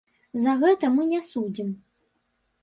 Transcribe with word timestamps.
За 0.45 0.55
гэта 0.63 0.89
мы 0.95 1.05
не 1.11 1.19
судзім. 1.27 1.69